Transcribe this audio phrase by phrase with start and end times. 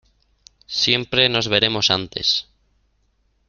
[0.81, 2.47] siempre nos veremos antes.